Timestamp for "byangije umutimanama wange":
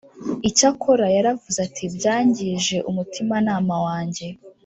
1.95-4.27